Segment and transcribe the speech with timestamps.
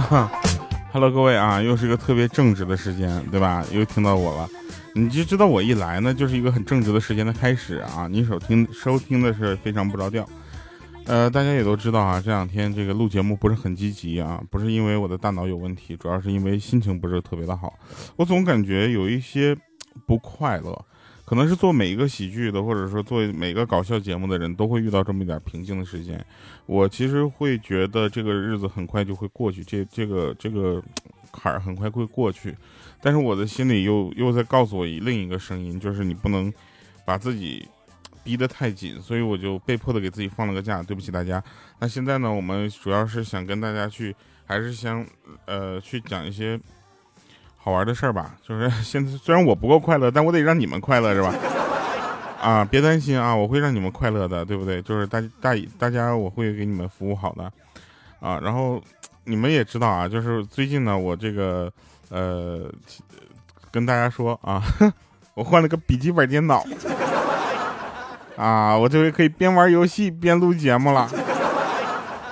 [0.00, 0.30] 哟，啊
[0.92, 3.64] ，Hello，各位啊，又是一个特别正直的时间，对吧？
[3.70, 4.48] 又听到我了，
[4.94, 8.08] 你就知道我一来呢，就是一个很正直的时间的开始啊。
[8.10, 10.26] 你收听收听的是非常不着调，
[11.04, 17.74] 呃，大家也都知道啊，这两天这个录节目不是很积极啊，不是因为我的大脑有问题，主要是因为心情不是特别的好，
[18.16, 19.54] 我总感觉有一些
[20.06, 20.84] 不快乐。
[21.30, 26.26] 可能是做每一个喜剧的，或者说做每个搞笑节目的人都会遇到这么一点平静的时间。
[26.66, 30.82] 我其实会觉得这个日子很快就会过去，这这个这个
[31.30, 32.52] 坎儿很快会过去。
[33.00, 36.52] 但是我的心里又又在告诉我另一个声音，就是你不能
[37.04, 37.64] 把自己
[38.24, 40.82] 逼得太紧，所以我就被迫的给自己放了个假。
[40.82, 41.40] 对不起大家。
[41.78, 44.12] 那现在呢，我们主要是想跟大家去，
[44.44, 45.06] 还是想
[45.46, 46.58] 呃去讲一些。
[47.62, 51.34] 好玩的事儿吧， 就是现在虽然我不够快乐，但我得让你们快乐，是吧？
[52.40, 54.80] 啊，别担心啊，我会让你们快乐的，对不对？
[54.80, 57.44] 就是大大大家，我会给你们服务好的，
[58.18, 58.82] 啊，然后
[59.24, 61.70] 你们也知道啊，就是最近呢，我这个
[62.08, 62.72] 呃，
[63.70, 64.62] 跟大家说啊，
[65.36, 66.64] 我换了个笔记本电脑，
[68.36, 71.10] 啊，我这回可以边玩游戏边录节目了。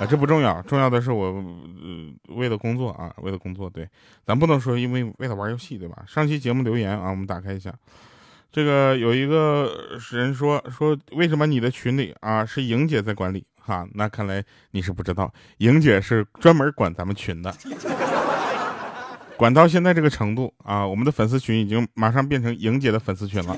[0.00, 3.88] 啊，这不重要，重要的是我，呃，为了工作啊，为了工作，对，
[4.24, 6.04] 咱不能说因为为了玩游戏，对吧？
[6.06, 7.74] 上期节目留言啊，我们打开一下，
[8.52, 13.44] 这个有一个人说说，为什么你的群里啊是莹姐在管理？
[13.58, 17.52] 哈，那看来你是不知道，莹姐是专门管咱们群的，
[19.36, 23.56] 管到现在这个程度啊，我们的粉丝群已经马上变成莹姐的粉丝群了。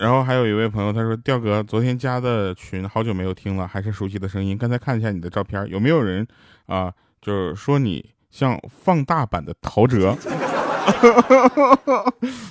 [0.00, 4.56] 然后还有一位朋友，他说：“调哥，昨天加的群，好久没有听了，还是熟悉的声音。
[4.56, 6.26] 刚才看一下你的照片，有没有人
[6.64, 6.90] 啊？
[7.20, 10.16] 就是说你像放大版的陶喆，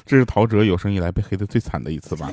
[0.06, 2.30] 这是陶喆有生以来被黑的最惨的一次吧？”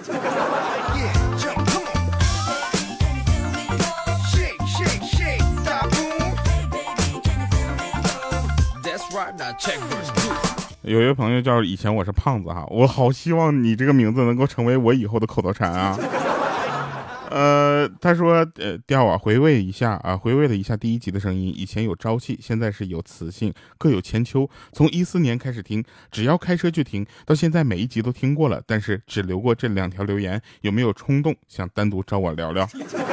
[10.87, 15.99] 有一位朋友叫以前我是胖子哈，我好希望你这个名字能够成为我以后的口头禅啊。
[17.29, 24.49] 呃，他说，呃，调啊，回味一下啊，回味了一下第一集的声音，以前有朝气，现在是有磁性，各有千秋。
[24.73, 25.83] 从一四年开始听，
[26.13, 32.65] 只要开车就听，到现在每一集都听过了，但是只留过这两条留言，有没有冲动想单独找我聊聊？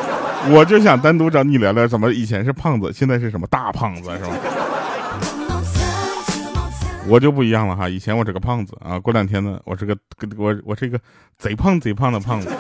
[0.54, 4.63] 我就想单独找你聊聊，怎么以前是胖子，现在是什么大胖子是吧？
[7.08, 9.96] 我就不一样了哈，以前我是个胖子啊，过两天呢，我是个
[10.38, 11.00] 我我是一个
[11.38, 12.50] 贼胖贼胖的胖子。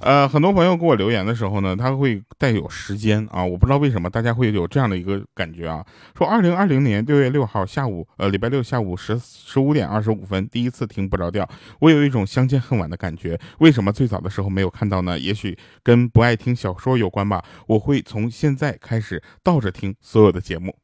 [0.00, 5.84] 呃，很多朋友给我留言的时候呢，他会带有时间啊，我不知道为什么大家会有这样的一个感觉啊，
[6.16, 11.48] 说二零二零年六月六号下午，呃，礼拜六下午十十五点二十五分，第一次听不着调，
[11.80, 13.40] 我有一种相见恨晚的感觉。
[13.58, 15.18] 为什么最早的时候没有看到呢？
[15.18, 17.42] 也许跟不爱听小说有关吧。
[17.66, 20.76] 我会从现在开始倒着听所有的节目。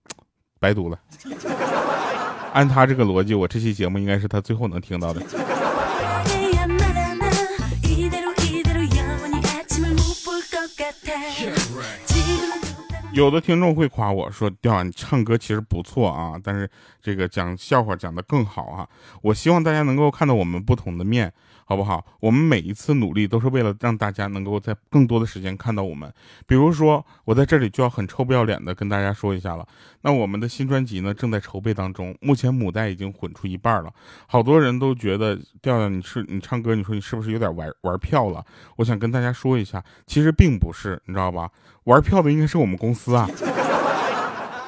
[0.60, 0.98] 白读了，
[2.52, 5.22] 按他这个逻辑，我这期节目应该是他最后能听到的。
[13.20, 16.68] 有的听众会夸我说：“调你唱歌其实不错啊，但是
[17.02, 18.88] 这个讲笑话讲得更好啊。”
[19.20, 21.30] 我希望大家能够看到我们不同的面。
[21.66, 22.04] 好不好？
[22.18, 26.12] 我们每一次努力都是为了让大家能够在更多的时间看到我们。
[26.44, 29.64] 比如说，我在这里就要很臭不要脸的跟大家说一下了。
[30.00, 33.94] 那我们的新专辑呢，正在筹备当中，目前母带已经混出一半了。
[34.26, 38.44] 好多人都觉得调调你是你唱歌，你说你是不是有点玩玩票了？
[38.78, 41.48] 我想跟大家说一下，其实并不是，你知道吧？
[41.84, 43.09] 玩票的应该是我们公司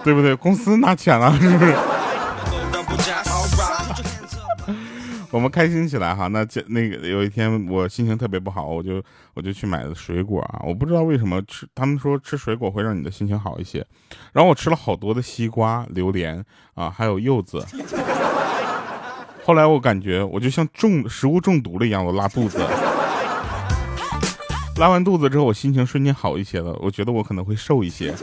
[0.05, 0.35] 对不对？
[0.35, 1.77] 公司拿钱了， 是不是？
[5.31, 9.03] 我们开心起来哈，那这那个有一天我心情特别不好，我就
[9.33, 13.87] 我就去买了水果啊，我不知道为什么吃，他们说吃水果会让你的心情好一些，
[14.35, 17.65] 然后我吃了好多的西瓜、榴莲啊，还有柚子，
[19.43, 22.59] 后来我感觉我就像中食物中毒了一样，我拉肚子，
[24.77, 28.15] 拉完肚子之后我心情瞬间好一些了，我觉得我可能会瘦一些。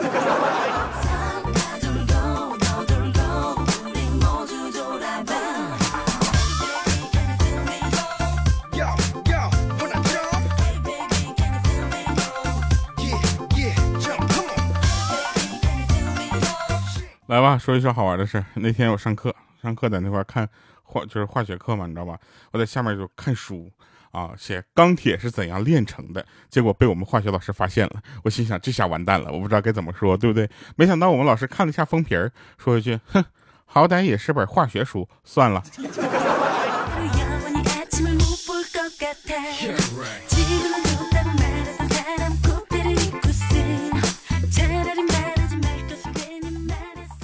[17.28, 20.50] 来吧，说一说好玩的事那天我上课，上课在那块看
[20.84, 22.18] 化，就是化学课嘛，你知道吧？
[22.51, 23.72] 我在下面就看书
[24.12, 28.02] 啊，写钢铁是怎样炼成的，结果被我们化学老师发现了。
[28.24, 30.50] 我心想，这下完蛋了，我不知道该怎么说，对不对？
[30.76, 33.24] 没想到我们老师看了一下封皮儿，说一句：“哼，
[33.66, 35.64] 好歹也是本化学书，算了。”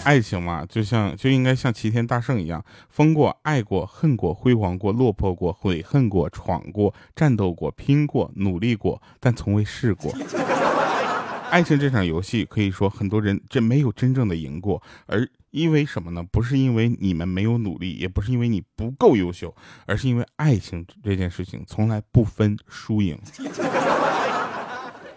[0.06, 10.14] 爱情嘛，就像就应该像齐天大圣一样，疯过、爱过、恨过、辉煌过、落魄过、悔恨过、闯过、战斗过、拼过、努力过，但从未试过。
[11.50, 16.22] 爱情这场游戏，可以说很多人这没有真正的赢过，而因为什么呢？
[16.32, 19.56] 不是因为你们没有努力，也不是因为你不够优秀，
[19.86, 23.18] 而是因为爱情这件事情从来不分输赢。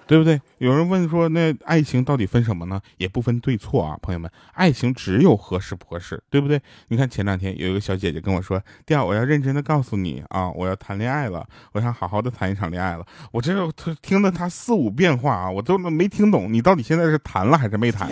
[0.09, 0.41] 对不对？
[0.57, 2.81] 有人问说，那爱情到底分什么呢？
[2.97, 6.59] 也不分对错啊，朋友们，爱情只有合适不合适，对不对？
[6.89, 13.07] 你看前两天有一个小姐姐跟我说，第二，我要认真的告诉你啊，我要谈恋爱了，我想好好的谈一场恋爱了。
[13.31, 13.71] 我这
[14.01, 18.11] 听了她四五遍话啊，我都没听懂，你到底现在是谈了还是没谈？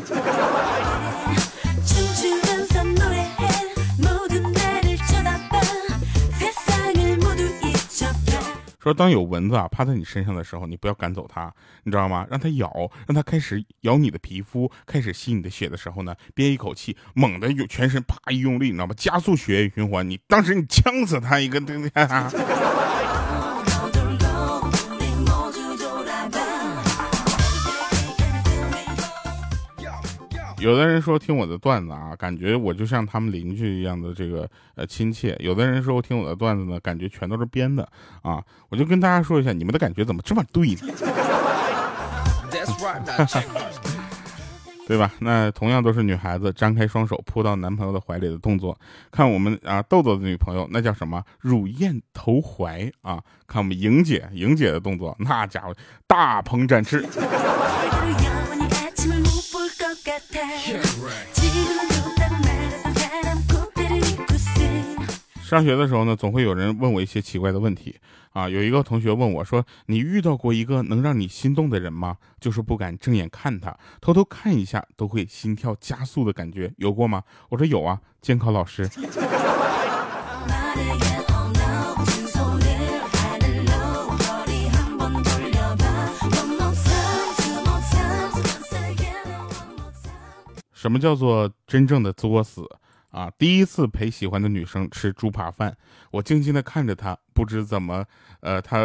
[8.87, 11.53] 说当有蚊子啊趴在你身上的时候，你不要赶走它，
[11.83, 12.25] 你知道吗？
[12.31, 12.71] 让它咬，
[13.09, 18.95] 让它开始咬你的皮肤，开始吸你的血的时候呢，憋一口气，猛的有全身啪一用力，你知道吗？
[18.97, 22.07] 加速血液循环，你当时你呛死它一个，对不对
[30.59, 37.87] 有的人说听我的段子啊，感觉我就像他们邻居一样的这个呃亲切；有的人说听我的段子呢，感觉全都是编的
[38.23, 38.43] 啊。
[38.71, 40.81] 我就跟大家说一下，你们的感觉怎么这么对呢？
[44.89, 45.13] 对吧？
[45.19, 48.79] 那同样都是女孩子，张开双手扑到男朋友的怀里的动作，
[49.11, 53.21] 看我们啊豆豆的女朋友那叫什么乳燕投怀啊？
[53.47, 55.75] 看我们莹姐莹姐的动作，那家伙
[56.07, 57.05] 大鹏展翅。
[65.43, 67.95] 上学的时候呢，总会有人问我一些奇怪的问题
[68.33, 68.49] 啊。
[68.49, 72.17] 有一个同学问我说：“你遇到过一个能让你心动的人吗？
[72.41, 78.91] 就是不敢正眼看他，偷偷看一下都会心跳加速的感觉，有过吗？”我说有啊，监考老师。
[90.87, 92.65] 什么叫做真正的作死？
[93.11, 93.29] 啊！
[93.37, 95.77] 第一次陪喜欢的女生吃猪扒饭，
[96.13, 98.05] 我静静的看着她，不知怎么，
[98.39, 98.79] 呃，她，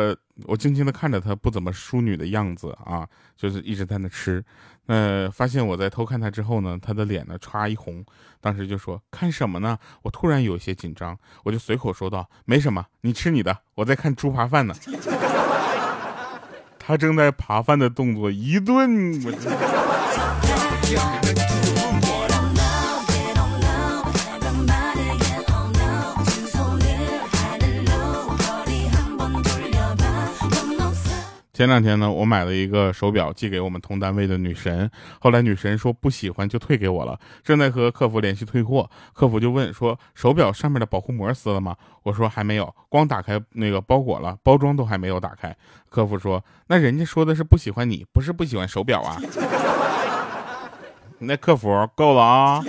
[0.45, 3.07] 我静静的看着她不怎么淑女的样子啊，
[3.38, 4.44] 就是一直在那吃。
[4.88, 8.03] 呃，发现我在偷看她之后呢，她的脸呢唰一红，
[8.39, 9.77] 当时就说看什么呢？
[10.01, 14.74] 我突然有些紧张，我就随口说道：“没什么，你吃你的，我在看猪扒饭呢。”
[16.80, 19.31] 她正在扒饭的动作，一顿我。
[31.62, 41.75] 前两天呢，我买了一个手表寄给我们同单位的女神，后来女神说不喜欢就退给我了，正在和客服联系退货，客服就问说手表上面的保护膜撕了吗？
[42.02, 45.56] 我说还没有，光打开那个包裹了，包装都还没有打开。
[45.88, 49.22] 客服说那人家说的是不喜欢你，不是不喜欢手表啊。
[51.20, 52.63] 那客服够了啊。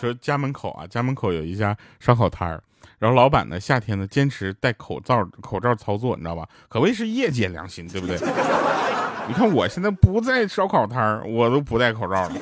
[0.00, 2.62] 说家门口啊，家门口有一家烧烤摊儿，
[2.98, 6.48] 然后老板呢夏天呢坚持戴口罩，口罩操作，你知道吧？
[6.70, 8.16] 可谓是业界良心，对不对？
[9.28, 12.32] 你看我现在不在烧烤摊儿，我都不戴口罩了。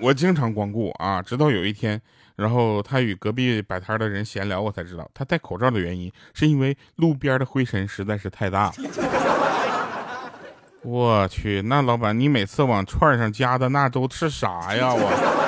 [0.00, 2.00] 我经常光顾啊，直到有一天，
[2.36, 8.72] 然后他与隔壁摆摊的人闲聊，我才知道他戴口罩的原因是因为路边的灰尘实在是太大。
[10.82, 14.92] 我去，那老板你每次往串上加的那都是啥呀？
[14.92, 15.41] 我。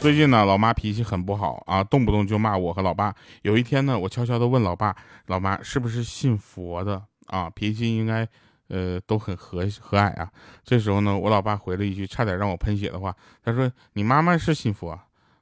[0.00, 3.12] 最近呢，老妈脾气很不好啊，动不动就骂我和老爸。
[3.42, 4.94] 有一天呢，我悄悄的问老爸
[5.26, 7.50] ：“老妈是不是信佛的啊？
[7.50, 8.26] 脾气应该，
[8.68, 10.30] 呃，都很和和蔼啊。”
[10.64, 13.14] 这时候呢，我老爸回了一句差点让我喷血的话，
[13.44, 14.98] 他说：“你妈妈是信佛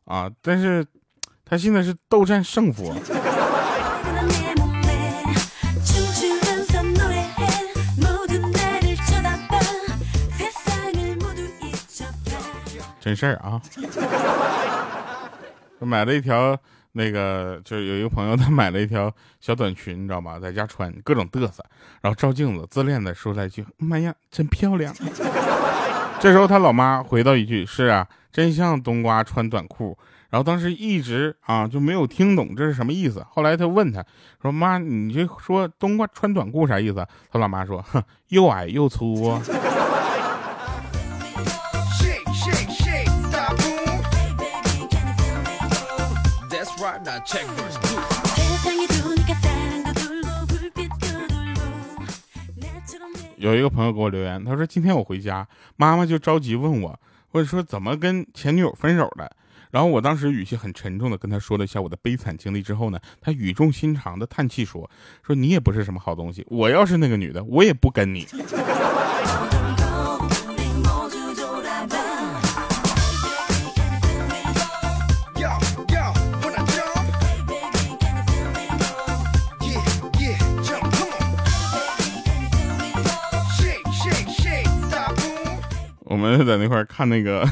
[0.06, 0.84] 啊，但是，
[1.44, 2.94] 他现在是斗战胜佛。”
[13.06, 13.62] 真事儿啊！
[15.78, 16.58] 买了一条
[16.90, 19.08] 那个，就有一个朋友，他买了一条
[19.38, 20.40] 小短裙，你知道吗？
[20.40, 21.64] 在家穿，各种嘚瑟，
[22.00, 24.92] 然后照镜子，自恋的说了一句：“妈呀，真漂亮！
[26.18, 29.96] ”这时候他老妈回到一句：“是啊，真像冬瓜穿短裤。”
[30.28, 33.25] 然后当时一直啊就没有听懂这是什么意思。
[33.30, 34.04] 后来他问他
[34.42, 39.40] 说：“妈，你这说冬瓜穿短裤啥意思？”他老妈说：“哼，又矮又粗。”
[53.38, 56.99] 有一个朋友给我留言，他说今天我回家，妈妈就着急问我，
[57.33, 59.30] 或者说怎么跟前女友分手的。
[59.71, 64.90] 然后我当时语气很沉重的跟他说了一下我的悲惨经历之后呢，他语重心长的叹气说
[65.26, 68.26] ：“说你也不是什么好东西，我要是那个女的，我也不跟你。”
[86.38, 87.47] 就在那块看那个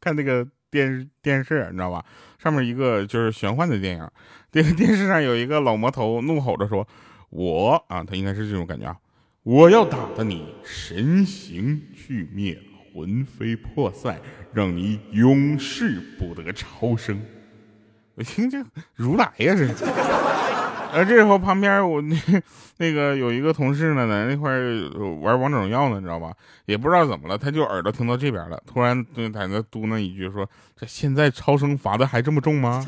[0.00, 0.46] 看那个。
[0.68, 2.04] 电视电视，你知道吧？
[2.38, 4.10] 上面一个就是玄幻的电影，
[4.50, 6.86] 这个电视上有一个老魔头怒吼着说
[7.30, 8.96] ：“我啊，他应该是这种感觉啊，
[9.44, 12.60] 我要打得你神形俱灭，
[12.92, 14.20] 魂飞魄散，
[14.52, 17.22] 让你永世不得超生。
[18.16, 18.62] ”我听这
[18.96, 19.68] 如来呀，这。
[20.96, 22.16] 而这时候旁边我那
[22.78, 24.50] 那个有一个同事呢，在那块
[25.20, 26.32] 玩王者荣耀呢，你知道吧？
[26.64, 32.82] 也不知道怎么了，他就耳朵听到这边了，突然就在那嘟囔一句说：“这现在超生罚的还这么重吗？”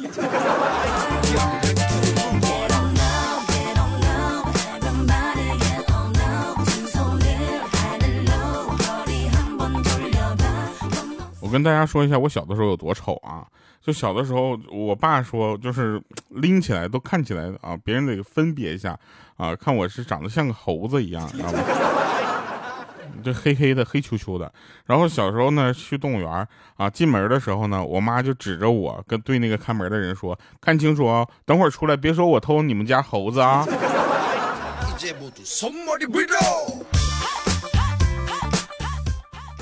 [11.43, 13.45] 我跟大家说一下，我小的时候有多丑啊！
[13.81, 18.99] 就小的时候，我爸说，就是拎起来都看起来啊，别人得分别一下
[19.37, 21.59] 啊，看我是长得像个猴子一样，知道吗？
[23.25, 24.53] 这黑黑的，黑黢黢的。
[24.87, 33.67] 然后小时候呢，去动物园啊，进门的时候呢，我妈就指着我跟对那个看门的人说：“看清楚哦，等会儿出来别说我偷你们家猴子啊！”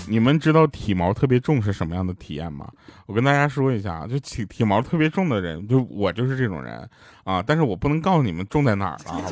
[0.09, 2.69] 你们知道体毛特别重是什么样的体验吗？
[3.07, 6.89] 我跟大家说一下，就体体毛特别重的人，就我就是这种人
[7.25, 7.43] 啊。
[7.45, 9.31] 但是我不能告诉你们重在哪儿了，好吧？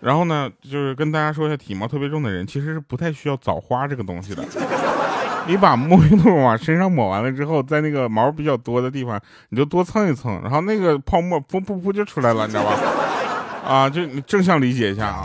[0.00, 4.44] 然后呢，就是跟大家说一下，体毛特别重的人其实是不太需要枣花这个东西的。
[5.46, 12.78] 你把沐浴露往身上抹完了之后，在那个毛比较多的地方，你就多蹭一蹭，然后那个泡沫噗噗噗就出来了，你知道吧？
[13.66, 15.24] 啊，就你正向理解一下啊。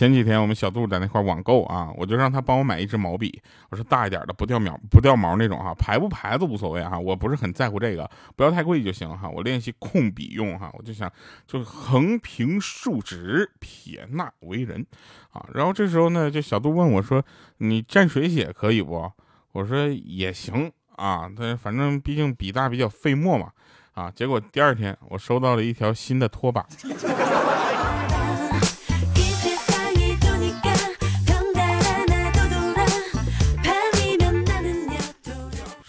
[0.00, 3.38] 前几天我们小杜在那块网购啊，我就让他帮我买一支毛笔，
[3.68, 9.28] 我说大一点的不掉毛不掉毛那种哈，牌不牌子无所谓哈，我不是很在乎这个，不要太贵就行哈。
[9.28, 11.12] 我练习控笔用哈，我就想
[11.46, 14.86] 就横平竖直撇捺为人
[15.32, 15.44] 啊。
[15.52, 17.22] 然后这时候呢，就小杜问我说
[17.60, 19.12] ：“你蘸水写可以不？”
[19.52, 23.50] 我说也行啊，他反正毕竟笔大比较费墨嘛
[23.92, 24.10] 啊。
[24.10, 26.66] 结果第二天我收到了一条新的拖把。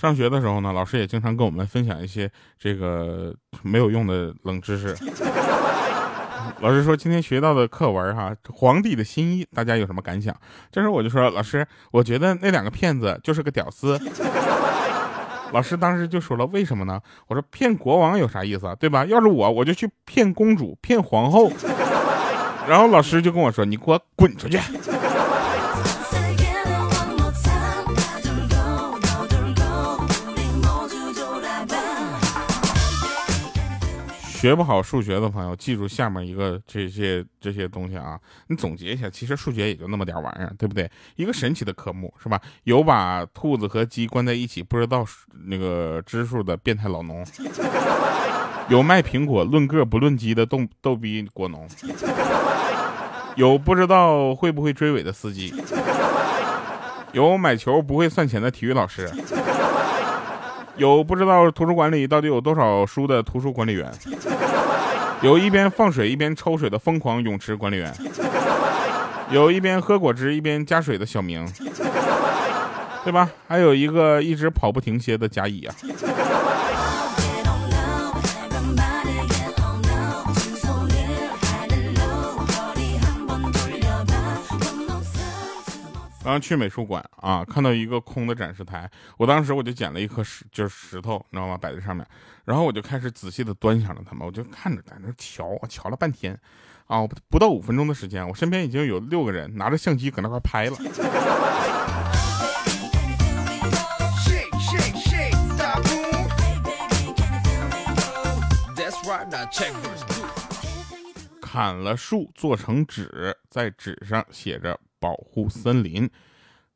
[0.02, 2.28] 上学的时候呢，老师也经常跟我们分享一些
[2.58, 3.32] 这个
[3.62, 4.98] 没有用的冷知识。
[6.60, 10.36] 老师说今天学到的课文哈，皇帝的新衣，大家有什么感想？
[10.72, 14.00] 这时候我就说，老师，我觉得那两个骗子就是个屌丝。
[15.54, 17.00] 老师当时就说了，为什么呢？
[17.28, 19.06] 我说骗国王有啥意思啊，对吧？
[19.06, 21.52] 要是我，我就去骗公主，骗皇后。
[22.68, 24.58] 然后老师就跟我说，你给我滚出去。
[34.42, 40.90] 学不好数学的朋友，记住下面一个这些这些东西啊，你总结一下，其实数学也就那么点玩意儿，对不对？
[41.16, 42.42] 一个神奇的科目是吧？
[42.64, 45.06] 有把兔子和鸡关在一起不知道
[45.46, 47.24] 那个支数的变态老农，
[48.68, 51.68] 有卖苹果论个不论鸡的逗逗逼果农，
[53.36, 55.54] 有不知道会不会追尾的司机，
[57.12, 59.08] 有买球不会算钱的体育老师。
[60.78, 63.92] 有不知道图书馆里到底有多少书的图书管理员，
[65.22, 67.94] 有一边放水一边抽水的疯狂泳池管理员，
[69.30, 71.46] 有一边喝果汁一边加水的小明，
[73.04, 73.30] 对吧？
[73.48, 75.76] 还有一个一直跑不停歇的甲乙啊。
[86.24, 91.58] 刚去美术馆啊，看到一个空的展示台，我当时我就捡了一颗石，就是石头，你知道吗？
[91.58, 92.06] 摆在上面，
[92.46, 96.40] 然后我就开始仔细的端详着它们，我就看着在那瞧，瞧了半天，
[96.86, 100.78] 啊，不到五分钟的时间，我身边已经有六个人拿着相机搁那块拍了。
[111.52, 116.10] 砍了树做成纸，在纸上写着保护森林，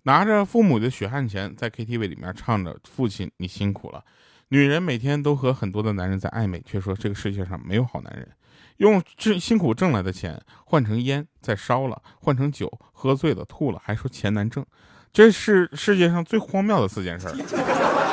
[0.03, 4.03] 拿着父母的血汗钱在 KTV 里面唱着父亲你辛苦了。
[4.49, 8.27] 女人每天都和很多的男人在暧昧，却说这个世界上没有好男人。
[8.75, 14.65] 用挣辛苦挣来的钱换成烟再烧了，换成酒喝醉了吐了，还说钱难挣。
[15.13, 17.33] 这是世界上最荒谬的四件事。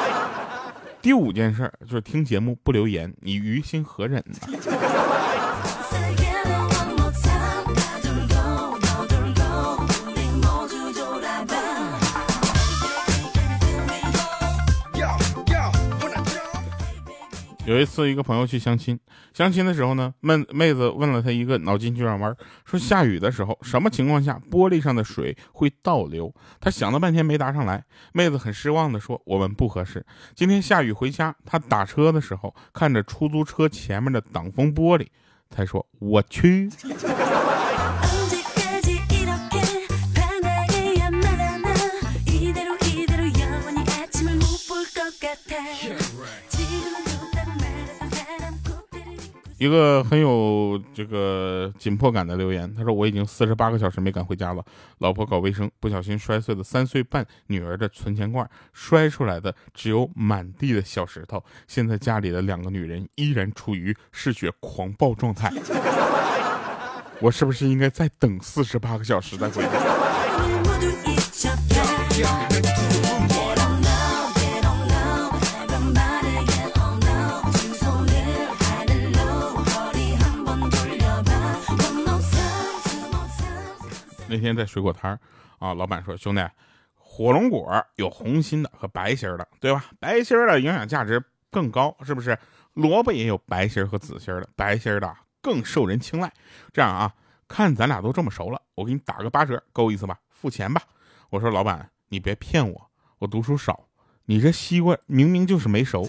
[1.03, 4.37] 第五件事就是听节目不留言，你于心何忍呢？
[17.65, 18.99] 有一次，一个朋友去相亲，
[19.33, 26.35] 相亲的时候呢，妹妹子问了他一个脑筋急转弯，说下雨的时候，什么情况下玻璃上的水会倒流？
[26.61, 27.83] 他想了半天没答上来，
[28.13, 35.07] 妹子很失望的说：“我们不合适。”今天下雨回家，他打车的时候看着出租车前面的挡风玻璃，
[35.55, 36.71] 他说：“我去。
[49.63, 54.65] ”一个很有这个紧迫感的留言，他说：“我已经四十八个小时没敢回家了，
[54.99, 61.41] 老婆搞卫生不小心摔碎了三岁半女儿的存钱罐，摔出来的只有满地的小石头。
[61.69, 65.49] 现在家里的两个女人依然处于嗜血狂暴状态，
[67.21, 69.69] 我是不是应该再等四十八个小时再回家？”
[84.33, 85.19] 那天在水果摊
[85.59, 86.43] 啊，老板说：“兄弟，
[86.95, 89.85] 火龙果有红心的和白心的，对吧？
[90.01, 92.37] 白心的营养价值更高，是不是？
[92.73, 96.33] 萝卜也有白心和紫心的，白心的更受人青睐。
[96.73, 97.13] 这样啊，
[97.47, 100.19] 看咱俩都这么熟了，我给你打个八折，够意思吧？
[100.31, 100.83] 付钱吧。”
[101.29, 103.85] 我说：“老板，你别骗我，我读书少，
[104.25, 106.09] 你这西瓜明明就是没熟。”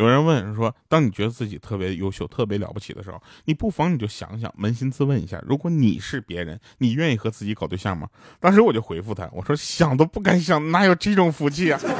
[0.00, 8.08] 有人问说：“当你觉得自己特别优秀、特别了不起的时候，你不妨你就想想，扪心自问一下，如果你是别人，你愿意和自己搞对象吗？”
[8.40, 11.78] 当时我就回复他：“我说想都不敢想，哪有这种福气啊！”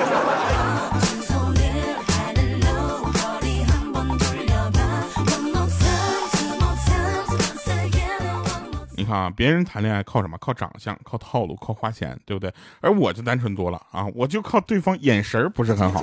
[8.96, 10.38] 你看啊，别人谈恋爱靠什么？
[10.38, 12.50] 靠长相，靠套路，靠花钱，对不对？
[12.80, 16.02] 而我就单纯多了啊，我就靠对方眼神不是很好。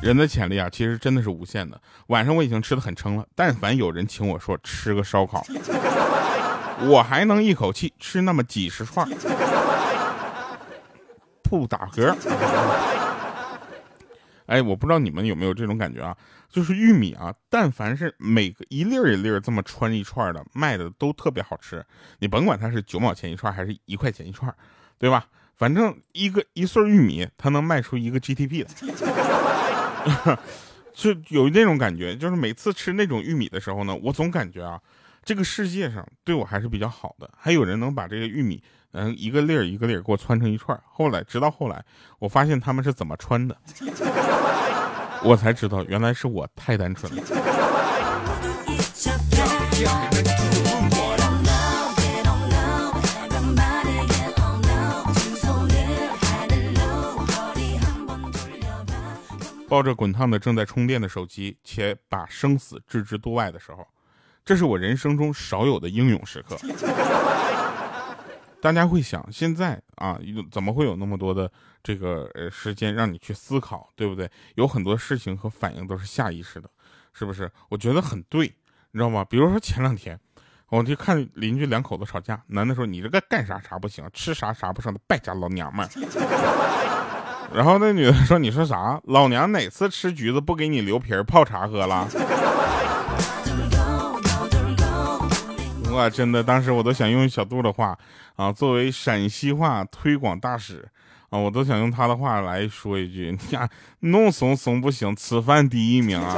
[0.00, 1.80] 人的潜力啊，其实真的是无限的。
[2.06, 5.44] 晚上我已经吃的很撑了，但凡有人请我说吃个烧烤，
[6.88, 9.06] 我还能一口气吃那么几十串，
[11.42, 12.14] 不打嗝。
[14.46, 16.16] 哎，我不知道你们有没有这种感觉啊？
[16.48, 21.84] 就是玉米啊，但凡是每个一粒一粒这么穿一串的，卖的都特别好吃。
[22.20, 24.54] 你甭管它是九毛钱一串还是一块钱一串，
[24.96, 25.26] 对吧？
[25.56, 28.70] 反正一个一穗玉米，它能卖出一个 GDP 来。
[30.94, 34.80] 就有那种感觉，就是每次吃那种玉米的时候呢，我总感觉啊，
[35.24, 37.30] 这个世界上对我还是比较好的。
[37.36, 38.60] 还有人能把这个玉米，
[38.92, 40.76] 嗯，一个粒儿一个粒儿给我穿成一串。
[40.84, 41.84] 后来，直到后来，
[42.18, 43.56] 我发现他们是怎么穿的，
[45.22, 47.22] 我才知道原来是我太单纯了。
[59.68, 63.86] 抱着滚烫的正在充电的手机，且把生死置之度外的时候，
[64.42, 66.56] 这是我人生中少有的英勇时刻。
[68.60, 70.18] 大家会想，现在啊，
[70.50, 71.52] 怎么会有那么多的
[71.82, 74.28] 这个时间让你去思考，对不对？
[74.56, 76.68] 有很多事情和反应都是下意识的，
[77.12, 77.48] 是不是？
[77.68, 78.46] 我觉得很对，
[78.90, 79.24] 你知道吗？
[79.24, 80.18] 比如说前两天，
[80.70, 85.86] 我就看邻居两口子吵架，男的说：“你这个干啥啥不行，吃啥啥不上的败家老娘们。”
[87.54, 89.00] 然后那女的说：“你说啥？
[89.04, 92.06] 老娘哪次吃橘子不给你留皮儿泡茶喝了？”
[95.90, 97.98] 我真的当时我都想用小杜的话
[98.36, 100.86] 啊，作为陕西话推广大使
[101.30, 103.68] 啊，我都想用他的话来说一句：“你呀，
[104.00, 106.36] 弄怂怂不行，吃饭第一名啊！”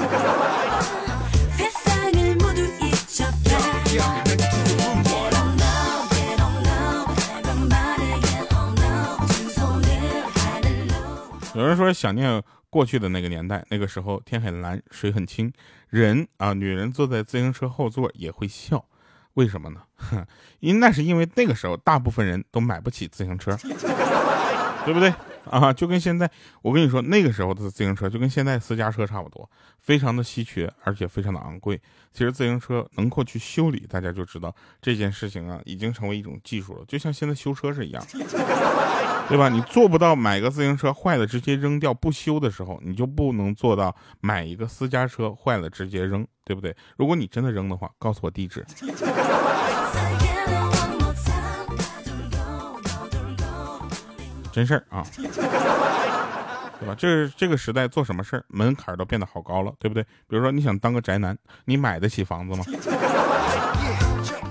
[11.60, 15.52] 有人说想念过去的那个年代，那个时候天很蓝，水很清，
[15.90, 18.82] 人啊，女人坐在自行车后座也会笑，
[19.34, 19.82] 为什么呢？
[20.60, 23.54] 因那是因为那个时候大部分人都买不起自行车，
[24.84, 25.12] 对不对？
[25.50, 26.30] 啊，就跟现在，
[26.62, 31.80] 我跟你说，那个时候的自行车就跟现在私家车差不多，非常的稀缺，而且非常的昂贵。
[32.12, 38.04] 其实自行车能够去修理，大家就知道这件事情啊，已经成为一种技术了，就像现在修车是一样，
[39.30, 39.48] 对吧？
[39.48, 46.76] 你做不到买个自行车坏了直接扔掉不修的时候，你就不能做到买一个私家车坏了直接扔，对不对？
[46.96, 48.66] 如果你真的扔的话，告诉我地址。
[54.52, 56.94] 真事儿啊，对吧？
[56.98, 60.02] 这这个时代做什么事儿门槛都变得好高了，对不对？
[60.26, 62.64] 比如说你想当个宅男，你买得起房子吗？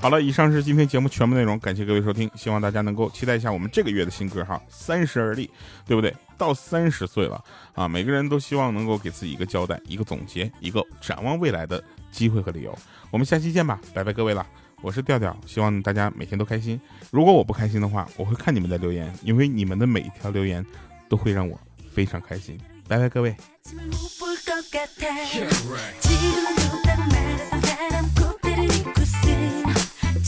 [0.02, 5.46] 好了，以上是今天节目全部内容，感谢各位收听，希望大家能够期待一下我们这个月的新歌哈，《三十而立》，
[5.86, 6.16] 对不对？
[6.38, 12.74] 到三十岁了啊，每个人都希望能够给自己一个交代，一个总结，一个展望未来的机会和理由。
[13.12, 14.48] 我们下期见吧，拜拜各位了。
[14.82, 16.80] 我是调调，希望大家每天都开心。
[17.12, 20.66] 如果我不开心的话，我会看你们的留言，因为你们的每一条留言
[21.10, 21.60] 都会让我
[21.94, 22.58] 非常开心。
[22.88, 23.36] 拜拜，各位。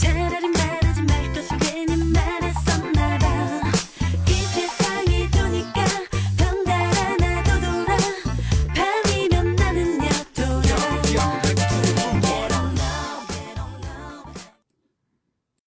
[0.02, 2.31] 차라리 말하지 말걸 속에 네 말.